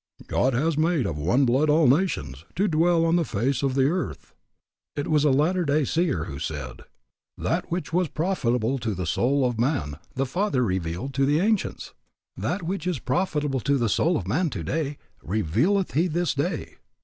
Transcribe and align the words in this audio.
"God 0.25 0.55
has 0.55 0.79
made 0.79 1.05
of 1.05 1.19
one 1.19 1.45
blood 1.45 1.69
all 1.69 1.85
nations, 1.85 2.43
to 2.55 2.67
dwell 2.67 3.05
on 3.05 3.17
the 3.17 3.23
face 3.23 3.61
of 3.61 3.75
the 3.75 3.85
earth." 3.85 4.33
It 4.95 5.07
was 5.07 5.23
a 5.23 5.29
latter 5.29 5.63
day 5.63 5.85
seer 5.85 6.23
who 6.23 6.39
said, 6.39 6.85
"That 7.37 7.71
which 7.71 7.93
was 7.93 8.07
profitable 8.07 8.79
to 8.79 8.95
the 8.95 9.05
soul 9.05 9.45
of 9.45 9.59
man 9.59 9.99
the 10.15 10.25
Father 10.25 10.63
revealed 10.63 11.13
to 11.13 11.25
the 11.27 11.39
ancients; 11.39 11.93
that 12.35 12.63
which 12.63 12.87
is 12.87 12.97
profitable 12.97 13.59
to 13.59 13.77
the 13.77 13.89
soul 13.89 14.17
of 14.17 14.27
man 14.27 14.49
today 14.49 14.97
revealeth 15.21 15.91
He 15.91 16.07
this 16.07 16.33
day." 16.33 16.77